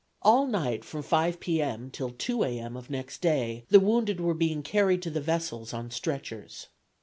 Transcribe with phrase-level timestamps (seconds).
[0.23, 1.61] All night from 5 P.
[1.61, 1.91] M.
[1.91, 2.57] till 2 A.
[2.57, 2.75] M.
[2.75, 6.69] of next day the wounded were being carried to the vessel on stretchers.